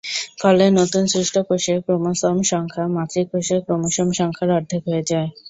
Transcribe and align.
ফলে 0.41 0.65
নতুন 0.79 1.03
সৃষ্ট 1.13 1.35
কোষে 1.47 1.73
ক্রোমোসোম 1.85 2.37
সংখ্যা 2.51 2.83
মাতৃকোষের 2.95 3.59
ক্রোমোসোম 3.65 4.07
সংখ্যার 4.19 4.49
অর্ধেক 4.57 4.81
হয়ে 4.87 5.03
যায়। 5.11 5.29